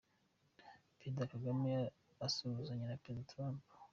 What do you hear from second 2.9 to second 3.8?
Perezida Trump.